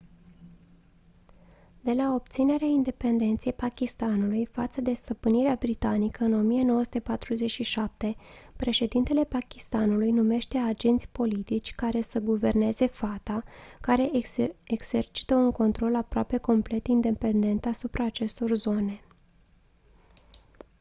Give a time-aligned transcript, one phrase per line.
[1.81, 8.15] de la obținerea independenței pakistanului față de stăpânirea britanică în 1947
[8.55, 13.43] președintele pakistanului numește agenți politici care să guverneze fata
[13.81, 14.09] care
[14.65, 19.01] exercită un control aproape complet independent asupra acestor zone